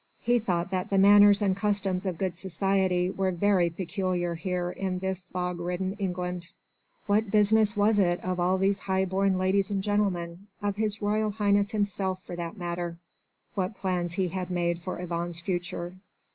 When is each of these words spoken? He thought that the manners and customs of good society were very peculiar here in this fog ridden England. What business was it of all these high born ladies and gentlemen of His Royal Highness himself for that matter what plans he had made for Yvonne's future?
He 0.23 0.39
thought 0.39 0.71
that 0.71 0.89
the 0.89 0.97
manners 0.97 1.43
and 1.43 1.55
customs 1.55 2.07
of 2.07 2.17
good 2.17 2.35
society 2.35 3.11
were 3.11 3.29
very 3.29 3.69
peculiar 3.69 4.33
here 4.33 4.71
in 4.71 4.97
this 4.97 5.29
fog 5.29 5.59
ridden 5.59 5.93
England. 5.99 6.47
What 7.05 7.29
business 7.29 7.77
was 7.77 7.99
it 7.99 8.19
of 8.23 8.39
all 8.39 8.57
these 8.57 8.79
high 8.79 9.05
born 9.05 9.37
ladies 9.37 9.69
and 9.69 9.83
gentlemen 9.83 10.47
of 10.59 10.75
His 10.77 11.03
Royal 11.03 11.29
Highness 11.29 11.69
himself 11.69 12.23
for 12.23 12.35
that 12.35 12.57
matter 12.57 12.97
what 13.53 13.77
plans 13.77 14.13
he 14.13 14.29
had 14.29 14.49
made 14.49 14.79
for 14.81 14.97
Yvonne's 14.99 15.39
future? 15.39 15.93